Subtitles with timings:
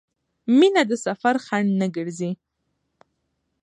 [0.57, 2.31] مینه د سفر خنډ نه ګرځي.